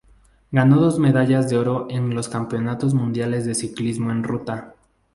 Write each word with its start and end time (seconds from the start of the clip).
Ganó 0.49 0.77
dos 0.81 0.97
medallas 0.97 1.47
de 1.47 1.57
oro 1.59 1.85
en 1.91 2.15
los 2.15 2.27
Campeonatos 2.27 2.95
Mundiales 2.95 3.45
de 3.45 3.53
Ciclismo 3.53 4.09
en 4.11 4.23
Ruta. 4.23 4.73